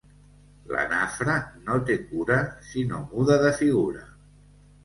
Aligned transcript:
La 0.71 0.85
nafra 0.93 1.35
no 1.67 1.77
té 1.91 1.97
cura 2.07 2.39
si 2.71 2.87
no 2.95 3.03
muda 3.13 3.39
de 3.47 3.53
figura. 3.63 4.07